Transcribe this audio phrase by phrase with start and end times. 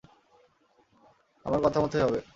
[1.45, 2.21] আমার কথা মতোই হবে।